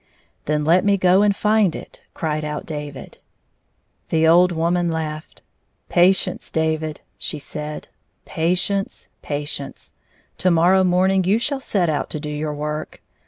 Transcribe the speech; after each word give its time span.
"Then 0.45 0.65
let 0.65 0.83
me 0.83 0.97
go 0.97 1.21
and 1.21 1.35
find 1.35 1.75
it," 1.75 2.01
cried 2.15 2.43
out 2.43 2.65
David. 2.65 3.19
The 4.09 4.27
old 4.27 4.51
woman 4.51 4.89
laughed." 4.89 5.43
Patience, 5.89 6.49
David," 6.49 7.01
she 7.19 7.37
said," 7.37 7.87
patience, 8.25 9.09
patience. 9.21 9.93
To 10.39 10.49
morrow 10.49 10.83
morn 10.83 11.11
ing 11.11 11.25
you 11.25 11.37
shall 11.37 11.61
set 11.61 11.87
out 11.87 12.09
to 12.09 12.19
do 12.19 12.31
your 12.31 12.55
work. 12.55 12.99